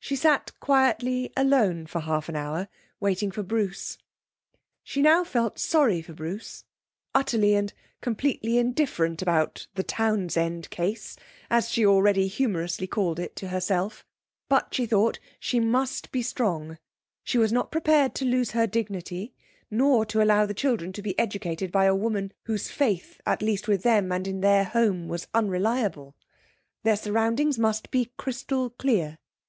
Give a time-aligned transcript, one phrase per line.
[0.00, 3.98] She sat quietly alone for half an hour, waiting for Bruce.
[4.82, 6.64] She now felt sorry for Bruce,
[7.14, 11.16] utterly and completely indifferent about 'the Townsend case',
[11.50, 14.06] as she already humorously called it to herself.
[14.48, 16.78] But, she thought, she must be strong!
[17.22, 19.34] She was not prepared to lose her dignity,
[19.70, 23.68] nor to allow the children to be educated by a woman whose faith at least
[23.68, 26.16] with them and in their home was unreliable;
[26.82, 29.18] their surroundings must be crystal clear.